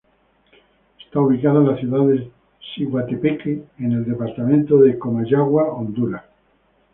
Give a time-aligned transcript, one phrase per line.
[1.05, 2.31] Está ubicada en la ciudad de
[2.73, 6.23] Siguatepeque, en el departamento de Comayagua, Honduras.